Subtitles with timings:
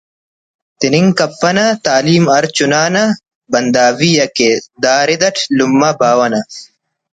[0.79, 3.03] تننگ کپنہ تعلیم ہر چنا نا
[3.51, 4.49] بنداوی حق ءِ
[4.83, 6.41] دا رد اٹ لمہ باوہ نا